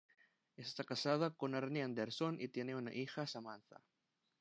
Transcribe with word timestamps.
Está 0.57 0.83
casada 0.83 1.29
con 1.37 1.53
Arnie 1.53 1.83
Anderson 1.83 2.41
y 2.41 2.47
tiene 2.47 2.75
una 2.75 2.91
hija, 2.91 3.27
Samantha. 3.27 3.83